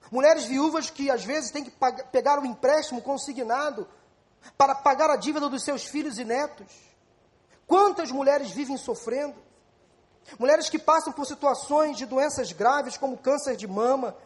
[0.08, 1.72] Mulheres viúvas que às vezes têm que
[2.12, 3.88] pegar o um empréstimo consignado
[4.56, 6.88] para pagar a dívida dos seus filhos e netos.
[7.68, 9.36] Quantas mulheres vivem sofrendo?
[10.38, 14.16] Mulheres que passam por situações de doenças graves, como câncer de mama,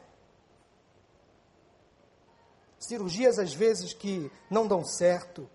[2.79, 5.51] cirurgias às vezes que não dão certo.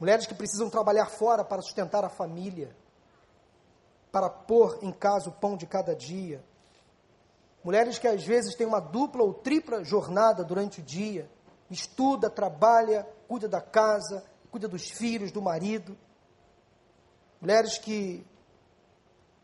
[0.00, 2.74] Mulheres que precisam trabalhar fora para sustentar a família,
[4.10, 6.42] para pôr em casa o pão de cada dia.
[7.62, 11.30] Mulheres que às vezes têm uma dupla ou tripla jornada durante o dia,
[11.70, 15.96] estuda, trabalha, cuida da casa, cuida dos filhos, do marido.
[17.40, 18.26] Mulheres que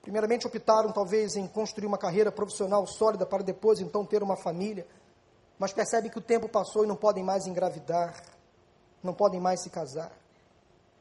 [0.05, 4.87] Primeiramente, optaram talvez em construir uma carreira profissional sólida para depois então ter uma família,
[5.59, 8.23] mas percebem que o tempo passou e não podem mais engravidar,
[9.03, 10.13] não podem mais se casar.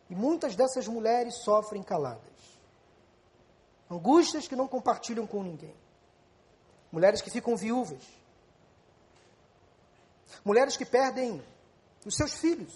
[0.10, 2.22] E muitas dessas mulheres sofrem caladas.
[3.92, 5.76] Angústias que não compartilham com ninguém.
[6.90, 8.02] Mulheres que ficam viúvas.
[10.46, 11.44] Mulheres que perdem
[12.06, 12.74] os seus filhos.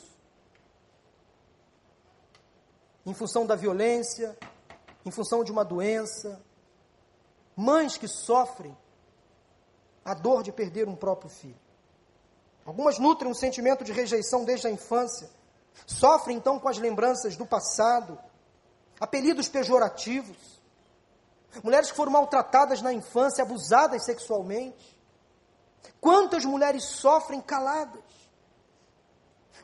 [3.08, 4.38] Em função da violência,
[5.06, 6.42] em função de uma doença,
[7.56, 8.78] mães que sofrem
[10.04, 11.60] a dor de perder um próprio filho.
[12.66, 15.30] Algumas nutrem um sentimento de rejeição desde a infância,
[15.86, 18.20] sofrem então com as lembranças do passado,
[19.00, 20.62] apelidos pejorativos.
[21.64, 25.00] Mulheres que foram maltratadas na infância, abusadas sexualmente.
[26.02, 28.04] Quantas mulheres sofrem caladas?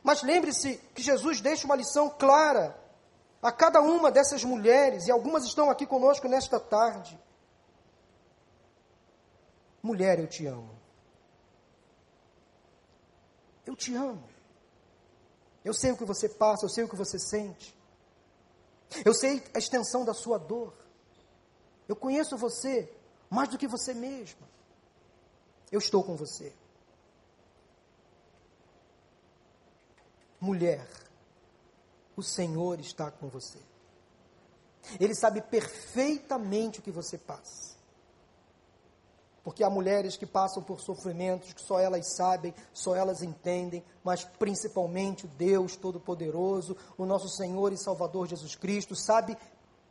[0.02, 2.82] Mas lembre-se que Jesus deixa uma lição clara
[3.44, 7.20] a cada uma dessas mulheres, e algumas estão aqui conosco nesta tarde.
[9.82, 10.74] Mulher, eu te amo.
[13.66, 14.26] Eu te amo.
[15.62, 17.78] Eu sei o que você passa, eu sei o que você sente.
[19.04, 20.72] Eu sei a extensão da sua dor.
[21.86, 22.90] Eu conheço você
[23.28, 24.48] mais do que você mesma.
[25.70, 26.50] Eu estou com você.
[30.40, 30.88] Mulher,
[32.16, 33.58] o Senhor está com você.
[35.00, 37.74] Ele sabe perfeitamente o que você passa.
[39.42, 44.24] Porque há mulheres que passam por sofrimentos que só elas sabem, só elas entendem, mas
[44.24, 49.36] principalmente o Deus Todo-Poderoso, o nosso Senhor e Salvador Jesus Cristo, sabe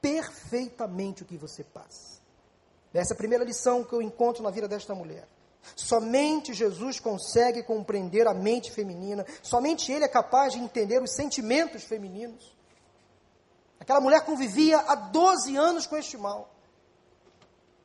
[0.02, 2.20] perfeitamente o que você passa.
[2.92, 5.28] Essa é a primeira lição que eu encontro na vida desta mulher.
[5.76, 11.84] Somente Jesus consegue compreender a mente feminina, somente Ele é capaz de entender os sentimentos
[11.84, 12.54] femininos.
[13.80, 16.54] Aquela mulher convivia há 12 anos com este mal,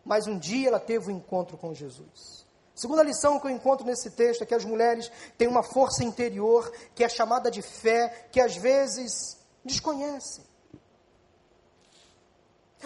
[0.04, 2.46] mas um dia ela teve um encontro com Jesus.
[2.74, 6.70] Segunda lição que eu encontro nesse texto é que as mulheres têm uma força interior
[6.94, 10.44] que é chamada de fé, que às vezes desconhecem.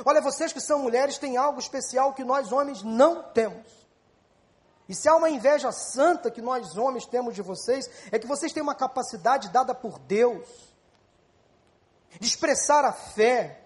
[0.05, 3.82] Olha, vocês que são mulheres têm algo especial que nós homens não temos.
[4.93, 8.53] E se há uma inveja santa que nós homens temos de vocês, é que vocês
[8.53, 10.47] têm uma capacidade dada por Deus
[12.21, 13.59] de expressar a fé,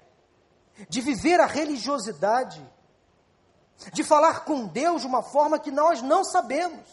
[0.89, 2.65] de viver a religiosidade,
[3.93, 6.87] de falar com Deus de uma forma que nós não sabemos.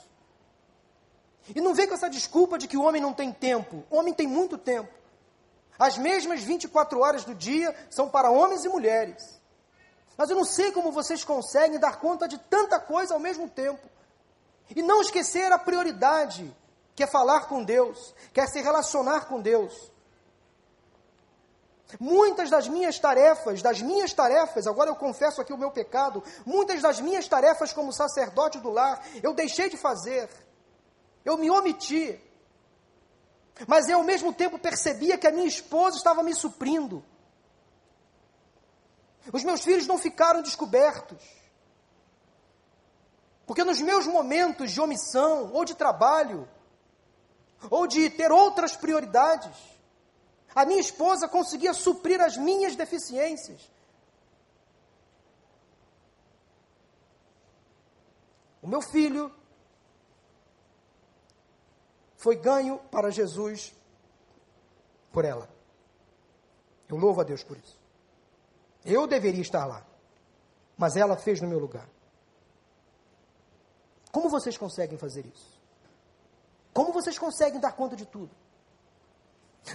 [1.55, 3.83] E não vem com essa desculpa de que o homem não tem tempo.
[3.87, 4.91] O homem tem muito tempo.
[5.77, 9.39] As mesmas 24 horas do dia são para homens e mulheres.
[10.17, 13.92] Mas eu não sei como vocês conseguem dar conta de tanta coisa ao mesmo tempo.
[14.75, 16.55] E não esquecer a prioridade,
[16.95, 19.91] que é falar com Deus, que é se relacionar com Deus.
[21.99, 26.81] Muitas das minhas tarefas, das minhas tarefas, agora eu confesso aqui o meu pecado, muitas
[26.81, 30.27] das minhas tarefas como sacerdote do lar, eu deixei de fazer,
[31.23, 32.19] eu me omiti,
[33.67, 37.03] mas eu ao mesmo tempo percebia que a minha esposa estava me suprindo.
[39.31, 41.17] Os meus filhos não ficaram descobertos.
[43.53, 46.49] Porque nos meus momentos de omissão, ou de trabalho,
[47.69, 49.55] ou de ter outras prioridades,
[50.55, 53.71] a minha esposa conseguia suprir as minhas deficiências.
[58.63, 59.31] meu filho
[62.17, 63.71] foi ganho para Jesus
[65.11, 65.47] por ela.
[66.89, 67.79] Eu louvo a Deus por isso.
[68.83, 69.85] Eu deveria estar lá,
[70.75, 71.92] mas ela fez no meu lugar.
[74.13, 75.59] Como vocês conseguem fazer isso?
[76.71, 78.29] Como vocês conseguem dar conta de tudo?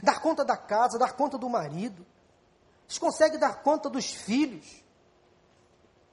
[0.01, 2.07] Dar conta da casa, dar conta do marido.
[2.87, 4.85] Vocês conseguem dar conta dos filhos.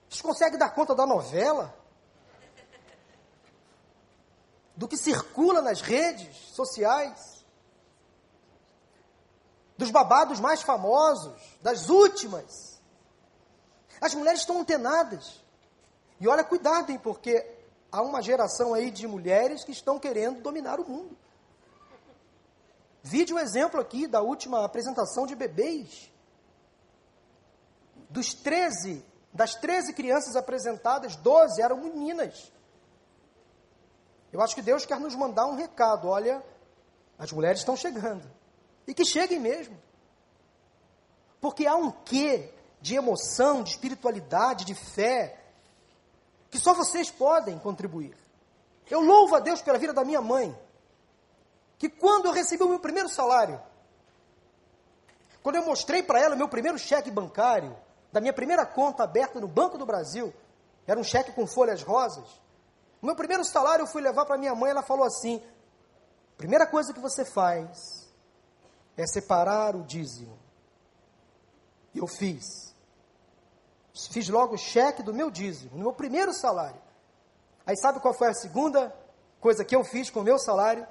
[0.10, 1.78] Vocês conseguem dar conta da novela?
[4.76, 7.46] Do que circula nas redes sociais?
[9.78, 12.82] Dos babados mais famosos, das últimas.
[14.02, 15.44] As mulheres estão antenadas.
[16.20, 17.55] E olha, cuidado, hein, porque
[17.96, 21.18] há uma geração aí de mulheres que estão querendo dominar o mundo.
[23.02, 26.12] Vide o exemplo aqui da última apresentação de bebês.
[28.10, 32.52] Dos 13, das 13 crianças apresentadas, 12 eram meninas.
[34.34, 36.10] Eu acho que Deus quer nos mandar um recado.
[36.10, 36.44] Olha,
[37.18, 38.30] as mulheres estão chegando.
[38.86, 39.82] E que cheguem mesmo.
[41.40, 45.45] Porque há um quê de emoção, de espiritualidade, de fé,
[46.50, 48.16] que só vocês podem contribuir.
[48.90, 50.58] Eu louvo a Deus pela vida da minha mãe
[51.78, 53.62] que quando eu recebi o meu primeiro salário,
[55.44, 57.78] quando eu mostrei para ela o meu primeiro cheque bancário,
[58.12, 60.34] da minha primeira conta aberta no Banco do Brasil,
[60.88, 62.28] era um cheque com folhas rosas.
[63.02, 65.44] O meu primeiro salário eu fui levar para minha mãe, ela falou assim:
[66.38, 68.10] primeira coisa que você faz
[68.96, 70.38] é separar o dízimo.
[71.94, 72.75] E eu fiz.
[74.12, 76.82] Fiz logo o cheque do meu dízimo, no meu primeiro salário.
[77.66, 78.94] Aí sabe qual foi a segunda
[79.40, 80.86] coisa que eu fiz com o meu salário?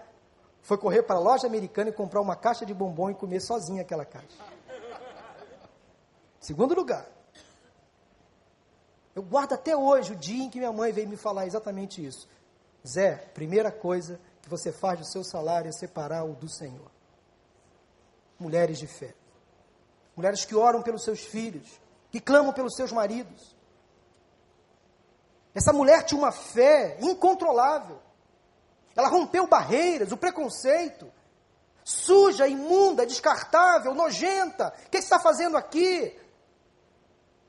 [0.64, 3.83] foi correr para a loja americana e comprar uma caixa de bombom e comer sozinha
[3.83, 4.43] aquela caixa.
[6.40, 7.07] Segundo lugar,
[9.14, 12.27] eu guardo até hoje o dia em que minha mãe veio me falar exatamente isso.
[12.87, 16.90] Zé, primeira coisa que você faz do seu salário é separar o do Senhor.
[18.38, 19.14] Mulheres de fé.
[20.17, 21.79] Mulheres que oram pelos seus filhos,
[22.14, 23.57] que clamam pelos seus maridos.
[25.53, 28.00] Essa mulher tinha uma fé incontrolável.
[28.94, 31.12] Ela rompeu barreiras, o preconceito.
[31.83, 34.72] Suja, imunda, descartável, nojenta.
[34.87, 36.16] O que você está fazendo aqui?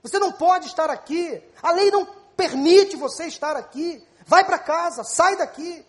[0.01, 1.43] Você não pode estar aqui.
[1.62, 2.04] A lei não
[2.36, 4.04] permite você estar aqui.
[4.25, 5.86] Vai para casa, sai daqui.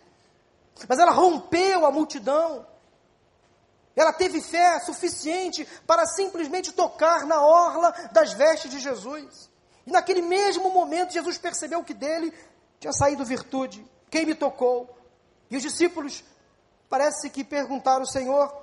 [0.86, 2.66] Mas ela rompeu a multidão.
[3.96, 9.50] Ela teve fé suficiente para simplesmente tocar na orla das vestes de Jesus.
[9.86, 12.32] E naquele mesmo momento, Jesus percebeu que dele
[12.78, 13.84] tinha saído virtude.
[14.10, 14.94] Quem me tocou?
[15.50, 16.22] E os discípulos
[16.90, 18.54] parece que perguntaram ao Senhor: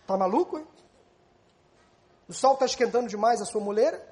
[0.00, 0.58] está maluco?
[0.58, 0.66] Hein?
[2.26, 4.10] O sol está esquentando demais a sua mulher?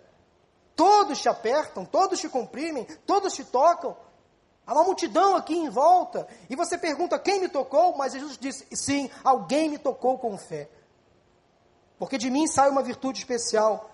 [0.77, 3.97] Todos te apertam, todos te comprimem, todos te tocam.
[4.67, 6.27] Há uma multidão aqui em volta.
[6.49, 7.97] E você pergunta: quem me tocou?
[7.97, 10.69] Mas Jesus disse: sim, alguém me tocou com fé.
[11.99, 13.91] Porque de mim sai uma virtude especial.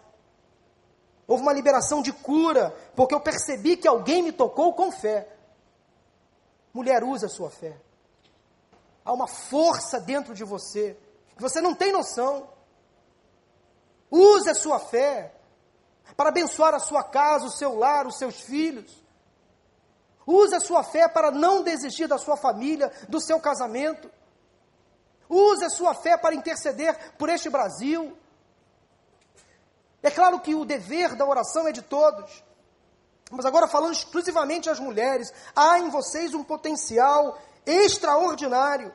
[1.27, 5.29] Houve uma liberação de cura, porque eu percebi que alguém me tocou com fé.
[6.73, 7.77] Mulher, usa a sua fé.
[9.05, 10.97] Há uma força dentro de você
[11.37, 12.49] que você não tem noção.
[14.11, 15.35] Use a sua fé
[16.17, 19.05] para abençoar a sua casa, o seu lar, os seus filhos.
[20.27, 24.11] Use a sua fé para não desistir da sua família, do seu casamento.
[25.29, 28.17] Use a sua fé para interceder por este Brasil.
[30.03, 32.45] É claro que o dever da oração é de todos.
[33.31, 38.93] Mas agora falando exclusivamente às mulheres, há em vocês um potencial extraordinário.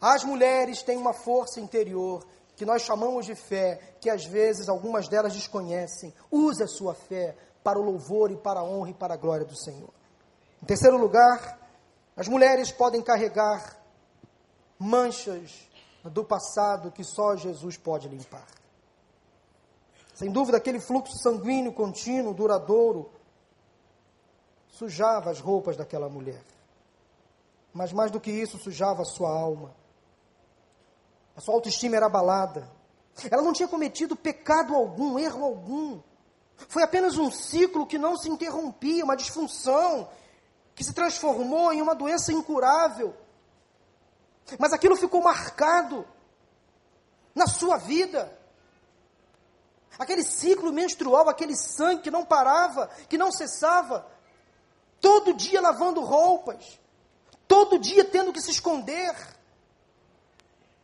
[0.00, 5.08] As mulheres têm uma força interior que nós chamamos de fé, que às vezes algumas
[5.08, 6.14] delas desconhecem.
[6.30, 9.44] Use a sua fé para o louvor e para a honra e para a glória
[9.44, 9.90] do Senhor.
[10.62, 11.58] Em terceiro lugar,
[12.16, 13.76] as mulheres podem carregar
[14.78, 15.68] manchas
[16.04, 18.46] do passado que só Jesus pode limpar.
[20.14, 23.10] Sem dúvida, aquele fluxo sanguíneo contínuo, duradouro,
[24.68, 26.42] sujava as roupas daquela mulher
[27.72, 29.74] mas mais do que isso, sujava a sua alma.
[31.34, 32.70] A sua autoestima era abalada.
[33.30, 36.00] Ela não tinha cometido pecado algum, erro algum.
[36.56, 40.08] Foi apenas um ciclo que não se interrompia, uma disfunção
[40.74, 43.14] que se transformou em uma doença incurável.
[44.58, 46.06] Mas aquilo ficou marcado
[47.34, 48.38] na sua vida.
[49.98, 54.06] Aquele ciclo menstrual, aquele sangue que não parava, que não cessava,
[55.00, 56.78] todo dia lavando roupas,
[57.46, 59.14] todo dia tendo que se esconder,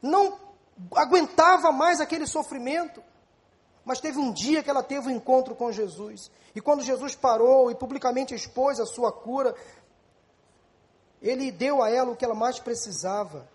[0.02, 0.38] não
[0.94, 3.02] aguentava mais aquele sofrimento.
[3.88, 6.30] Mas teve um dia que ela teve um encontro com Jesus.
[6.54, 9.54] E quando Jesus parou e publicamente expôs a sua cura,
[11.22, 13.48] ele deu a ela o que ela mais precisava: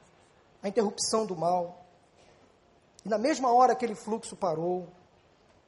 [0.63, 1.85] a interrupção do mal.
[3.05, 4.87] E na mesma hora que aquele fluxo parou,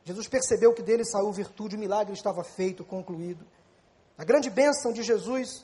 [0.04, 3.46] Jesus percebeu que dele saiu virtude, o milagre estava feito, concluído.
[4.18, 5.64] A grande bênção de Jesus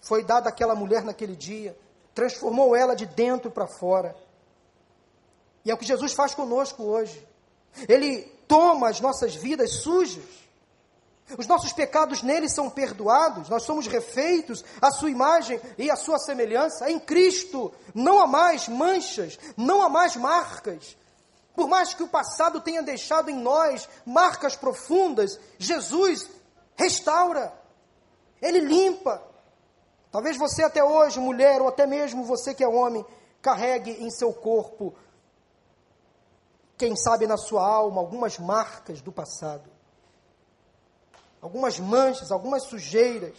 [0.00, 1.78] foi dada àquela mulher naquele dia,
[2.12, 4.16] transformou ela de dentro para fora.
[5.64, 7.29] E é o que Jesus faz conosco hoje.
[7.88, 10.24] Ele toma as nossas vidas sujas,
[11.38, 16.18] os nossos pecados nele são perdoados, nós somos refeitos à sua imagem e à sua
[16.18, 16.90] semelhança.
[16.90, 20.96] Em Cristo não há mais manchas, não há mais marcas.
[21.54, 26.28] Por mais que o passado tenha deixado em nós marcas profundas, Jesus
[26.74, 27.52] restaura,
[28.40, 29.22] ele limpa.
[30.10, 33.04] Talvez você até hoje, mulher, ou até mesmo você que é homem,
[33.40, 34.94] carregue em seu corpo,
[36.80, 39.70] quem sabe na sua alma, algumas marcas do passado,
[41.38, 43.36] algumas manchas, algumas sujeiras.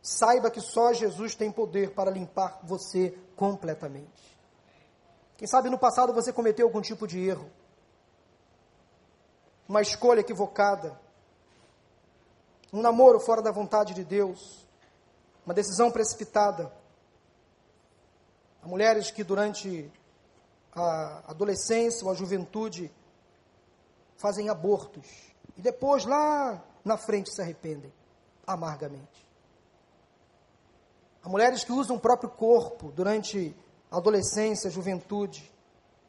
[0.00, 4.38] Saiba que só Jesus tem poder para limpar você completamente.
[5.36, 7.50] Quem sabe no passado você cometeu algum tipo de erro,
[9.68, 10.98] uma escolha equivocada,
[12.72, 14.66] um namoro fora da vontade de Deus,
[15.44, 16.72] uma decisão precipitada.
[18.62, 19.92] Há mulheres que durante
[20.74, 22.90] a adolescência ou a juventude
[24.16, 25.06] fazem abortos
[25.56, 27.92] e depois lá na frente se arrependem
[28.46, 29.26] amargamente.
[31.22, 33.54] Há mulheres que usam o próprio corpo durante
[33.90, 35.50] a adolescência, a juventude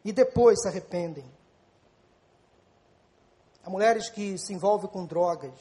[0.03, 1.25] e depois se arrependem.
[3.63, 5.53] Há mulheres que se envolvem com drogas,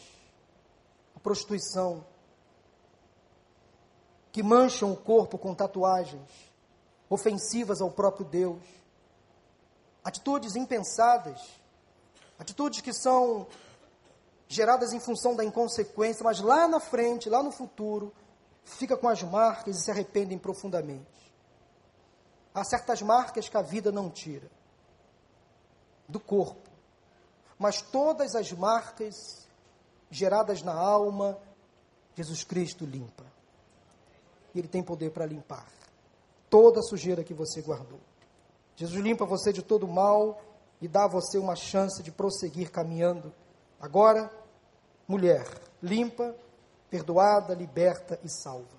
[1.17, 2.05] a prostituição,
[4.33, 6.51] que mancham o corpo com tatuagens
[7.09, 8.63] ofensivas ao próprio Deus,
[10.05, 11.41] atitudes impensadas,
[12.39, 13.47] atitudes que são
[14.49, 18.13] geradas em função da inconsequência, mas lá na frente, lá no futuro,
[18.65, 21.07] fica com as marcas e se arrependem profundamente.
[22.53, 24.51] Há certas marcas que a vida não tira
[26.09, 26.69] do corpo,
[27.59, 29.47] mas todas as marcas
[30.11, 31.39] geradas na alma,
[32.17, 33.25] Jesus Cristo limpa
[34.53, 35.67] Ele tem poder para limpar
[36.49, 38.01] toda a sujeira que você guardou.
[38.77, 40.41] Jesus limpa você de todo mal
[40.81, 43.33] e dá a você uma chance de prosseguir caminhando.
[43.81, 44.31] Agora,
[45.07, 45.47] mulher,
[45.83, 46.35] limpa,
[46.89, 48.79] perdoada, liberta e salva.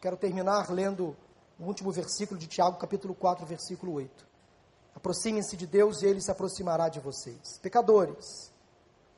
[0.00, 1.16] Quero terminar lendo
[1.58, 4.26] o último versículo de Tiago, capítulo 4, versículo 8.
[4.94, 7.58] Aproximem-se de Deus e ele se aproximará de vocês.
[7.62, 8.52] Pecadores,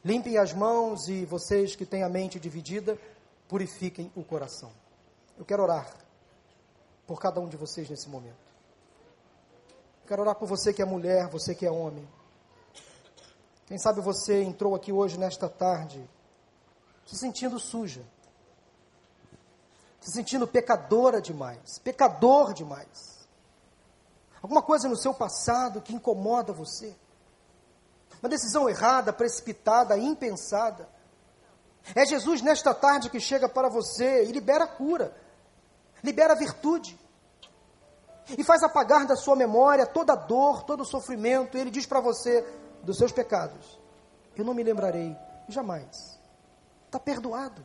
[0.05, 2.99] limpem as mãos e vocês que têm a mente dividida,
[3.49, 4.71] purifiquem o coração.
[5.37, 5.93] Eu quero orar
[7.07, 8.48] por cada um de vocês nesse momento.
[10.09, 12.09] Quero orar por você que é mulher, você que é homem.
[13.67, 16.03] Quem sabe você entrou aqui hoje, nesta tarde,
[17.07, 18.03] se sentindo suja,
[20.01, 23.19] se sentindo pecadora demais, pecador demais.
[24.43, 26.97] Alguma coisa no seu passado que incomoda você.
[28.23, 30.89] Uma decisão errada, precipitada, impensada.
[31.95, 35.15] É Jesus nesta tarde que chega para você e libera a cura
[36.03, 36.99] libera a virtude
[38.37, 41.57] e faz apagar da sua memória toda a dor, todo o sofrimento.
[41.57, 42.43] Ele diz para você
[42.83, 43.79] dos seus pecados:
[44.37, 45.17] Eu não me lembrarei
[45.49, 46.19] jamais.
[46.87, 47.63] Está perdoado.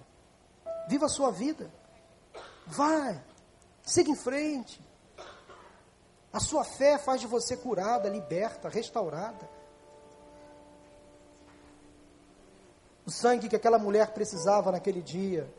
[0.88, 1.72] Viva a sua vida.
[2.68, 3.22] Vai.
[3.84, 4.82] Siga em frente.
[6.32, 9.50] A sua fé faz de você curada, liberta, restaurada.
[13.06, 15.52] O sangue que aquela mulher precisava naquele dia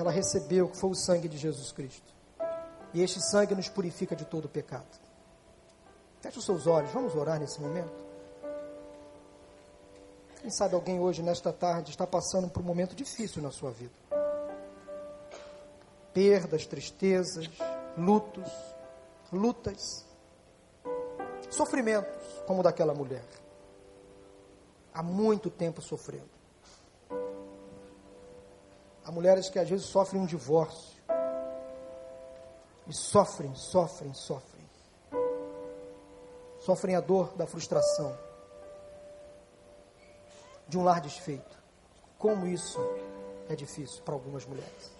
[0.00, 2.14] ela recebeu, que foi o sangue de Jesus Cristo.
[3.02, 4.86] Este sangue nos purifica de todo pecado.
[6.20, 8.08] Feche os seus olhos, vamos orar nesse momento.
[10.40, 13.92] Quem sabe alguém hoje, nesta tarde, está passando por um momento difícil na sua vida.
[16.12, 17.48] Perdas, tristezas,
[17.96, 18.50] lutos,
[19.32, 20.04] lutas,
[21.50, 23.24] sofrimentos, como o daquela mulher.
[24.94, 26.30] Há muito tempo sofrendo.
[29.04, 30.97] Há mulheres que às vezes sofrem um divórcio.
[32.88, 34.66] E sofrem, sofrem, sofrem.
[36.60, 38.16] Sofrem a dor da frustração.
[40.66, 41.56] De um lar desfeito.
[42.18, 42.80] Como isso
[43.48, 44.90] é difícil para algumas mulheres.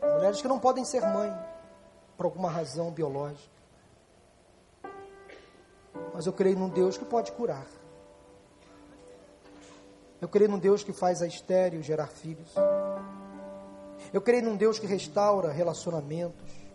[0.00, 1.32] Mulheres que não podem ser mãe
[2.16, 3.58] por alguma razão biológica.
[6.14, 7.66] Mas eu creio num Deus que pode curar.
[10.20, 12.52] Eu creio num Deus que faz a estéreo gerar filhos.
[14.12, 16.67] Eu creio num Deus que restaura relacionamentos.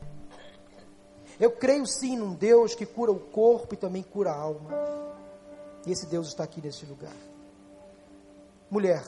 [1.40, 4.70] Eu creio sim num Deus que cura o corpo e também cura a alma.
[5.86, 7.16] E esse Deus está aqui nesse lugar.
[8.70, 9.04] Mulher,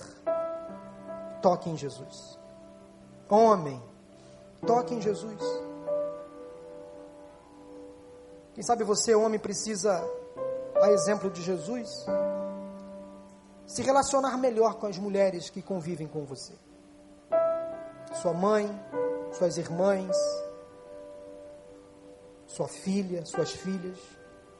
[1.42, 2.38] toque em Jesus.
[3.30, 3.82] Homem,
[4.66, 5.42] toque em Jesus.
[8.54, 10.02] Quem sabe você, homem, precisa,
[10.82, 11.90] a exemplo de Jesus,
[13.68, 16.54] se relacionar melhor com as mulheres que convivem com você.
[18.22, 18.70] Sua mãe,
[19.34, 20.16] suas irmãs,
[22.56, 23.98] sua filha, suas filhas,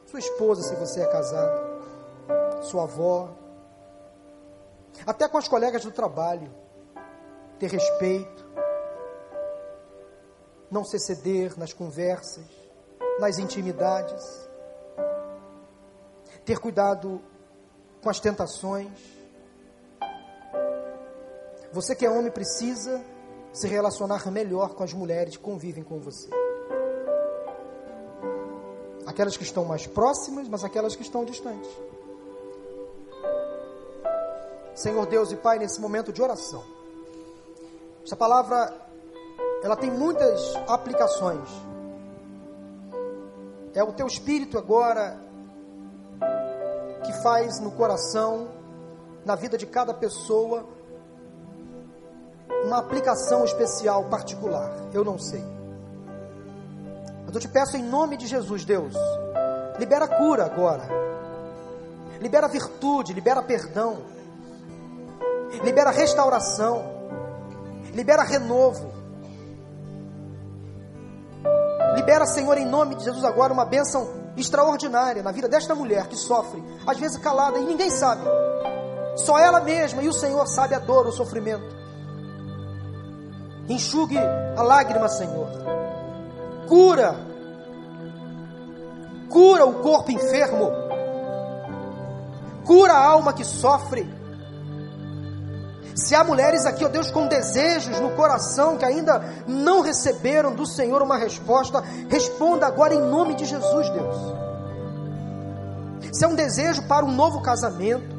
[0.04, 1.82] sua esposa, se você é casado,
[2.64, 3.34] sua avó,
[5.06, 6.52] até com as colegas do trabalho,
[7.58, 8.44] ter respeito,
[10.70, 12.44] não se ceder nas conversas,
[13.18, 14.46] nas intimidades,
[16.44, 17.22] ter cuidado
[18.02, 18.92] com as tentações.
[21.72, 23.02] Você que é homem precisa
[23.54, 26.28] se relacionar melhor com as mulheres que convivem com você.
[29.16, 31.70] Aquelas que estão mais próximas, mas aquelas que estão distantes.
[34.74, 36.62] Senhor Deus e Pai, nesse momento de oração,
[38.04, 38.76] essa palavra
[39.62, 41.48] ela tem muitas aplicações.
[43.72, 45.18] É o teu espírito agora
[47.02, 48.50] que faz no coração,
[49.24, 50.66] na vida de cada pessoa,
[52.66, 54.70] uma aplicação especial, particular.
[54.92, 55.55] Eu não sei.
[57.26, 58.94] Mas eu te peço em nome de Jesus, Deus,
[59.78, 60.88] libera cura agora.
[62.20, 63.98] Libera virtude, libera perdão.
[65.62, 66.84] Libera restauração.
[67.92, 68.94] Libera renovo.
[71.96, 76.16] Libera, Senhor, em nome de Jesus agora uma bênção extraordinária na vida desta mulher que
[76.16, 78.22] sofre, às vezes calada, e ninguém sabe.
[79.16, 81.74] Só ela mesma e o Senhor sabe a dor, o sofrimento.
[83.68, 85.48] Enxugue a lágrima, Senhor.
[86.66, 87.14] Cura.
[89.28, 90.70] Cura o corpo enfermo.
[92.64, 94.16] Cura a alma que sofre.
[95.94, 100.66] Se há mulheres aqui, ó Deus, com desejos no coração que ainda não receberam do
[100.66, 104.16] Senhor uma resposta, responda agora em nome de Jesus, Deus.
[106.12, 108.14] Se é um desejo para um novo casamento,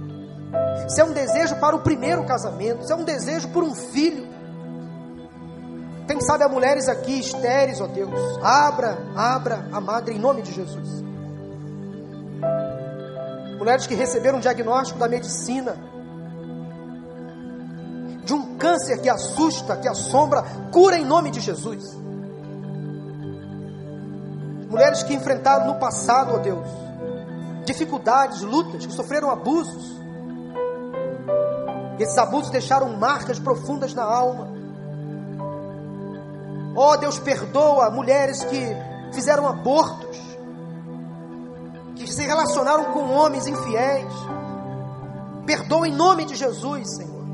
[0.88, 4.27] se é um desejo para o primeiro casamento, se é um desejo por um filho,
[6.08, 10.54] quem sabe há mulheres aqui estéreis, ó Deus, abra, abra a madre em nome de
[10.54, 11.04] Jesus.
[13.60, 15.76] Mulheres que receberam um diagnóstico da medicina,
[18.24, 21.98] de um câncer que assusta, que assombra, cura em nome de Jesus.
[24.70, 26.68] Mulheres que enfrentaram no passado, ó Deus,
[27.66, 29.98] dificuldades, lutas, que sofreram abusos.
[32.00, 34.56] E esses abusos deixaram marcas profundas na alma.
[36.80, 38.62] Ó oh, Deus, perdoa mulheres que
[39.12, 40.16] fizeram abortos,
[41.96, 44.14] que se relacionaram com homens infiéis.
[45.44, 47.26] Perdoa em nome de Jesus, Senhor.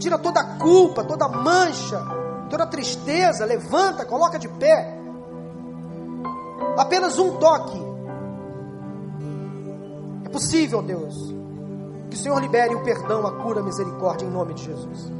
[0.00, 2.04] Tira toda a culpa, toda a mancha,
[2.50, 4.98] toda a tristeza, levanta, coloca de pé.
[6.76, 7.80] Apenas um toque.
[10.24, 11.14] É possível, Deus,
[12.10, 15.12] que o Senhor libere o perdão, a cura, a misericórdia em nome de Jesus.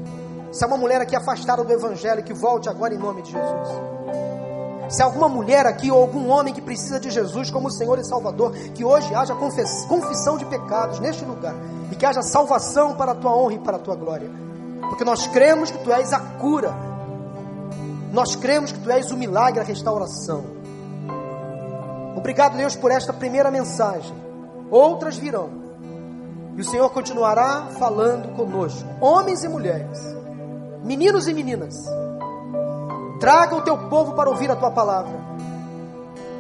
[0.53, 3.69] Se há uma mulher aqui afastada do Evangelho, que volte agora em nome de Jesus.
[4.89, 8.05] Se há alguma mulher aqui ou algum homem que precisa de Jesus como Senhor e
[8.05, 11.55] Salvador, que hoje haja confissão de pecados neste lugar
[11.93, 14.29] e que haja salvação para a tua honra e para a tua glória.
[14.89, 16.75] Porque nós cremos que tu és a cura.
[18.13, 20.45] Nós cremos que tu és o milagre, a restauração.
[22.17, 24.13] Obrigado, Deus, por esta primeira mensagem.
[24.69, 25.51] Outras virão.
[26.57, 29.99] E o Senhor continuará falando conosco, homens e mulheres,
[30.83, 31.75] meninos e meninas.
[33.19, 35.31] Traga o teu povo para ouvir a tua palavra.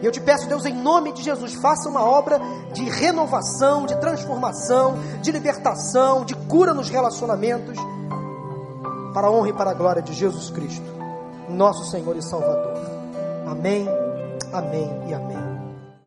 [0.02, 2.40] E eu te peço, Deus, em nome de Jesus, faça uma obra
[2.72, 7.76] de renovação, de transformação, de libertação, de cura nos relacionamentos
[9.12, 10.86] para a honra e para a glória de Jesus Cristo,
[11.48, 12.72] nosso Senhor e Salvador.
[13.46, 13.86] Amém,
[14.52, 15.49] amém e amém.